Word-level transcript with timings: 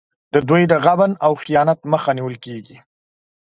د 0.33 0.35
دوی 0.49 0.63
د 0.71 0.73
غبن 0.85 1.11
او 1.25 1.31
خیانت 1.43 1.79
مخه 1.91 2.11
نیول 2.17 2.35
کېږي. 2.45 2.77